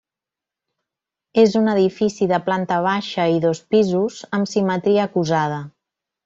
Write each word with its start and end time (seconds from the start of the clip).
És 1.41 1.57
un 1.59 1.69
edifici 1.73 2.27
de 2.31 2.39
planta 2.47 2.79
baixa 2.87 3.27
i 3.37 3.39
dos 3.47 3.61
pisos 3.75 4.19
amb 4.39 4.51
simetria 4.55 5.05
acusada. 5.11 5.63